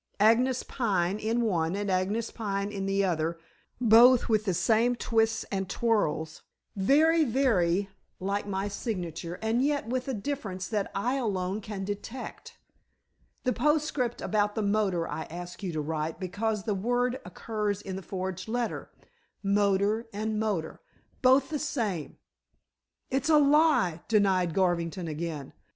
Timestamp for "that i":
10.67-11.17